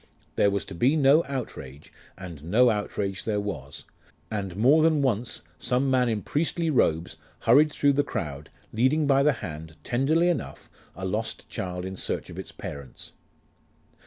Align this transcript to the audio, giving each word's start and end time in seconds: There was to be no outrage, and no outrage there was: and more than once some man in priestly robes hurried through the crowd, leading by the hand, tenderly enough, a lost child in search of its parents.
There 0.35 0.49
was 0.49 0.65
to 0.65 0.73
be 0.73 0.95
no 0.95 1.23
outrage, 1.27 1.93
and 2.17 2.43
no 2.43 2.71
outrage 2.71 3.23
there 3.23 3.39
was: 3.39 3.83
and 4.31 4.55
more 4.57 4.81
than 4.81 5.03
once 5.03 5.43
some 5.59 5.91
man 5.91 6.09
in 6.09 6.23
priestly 6.23 6.71
robes 6.71 7.17
hurried 7.41 7.71
through 7.71 7.93
the 7.93 8.03
crowd, 8.03 8.49
leading 8.73 9.05
by 9.05 9.21
the 9.21 9.31
hand, 9.45 9.75
tenderly 9.83 10.27
enough, 10.27 10.71
a 10.95 11.05
lost 11.05 11.47
child 11.49 11.85
in 11.85 11.95
search 11.95 12.31
of 12.31 12.39
its 12.39 12.51
parents. 12.51 13.11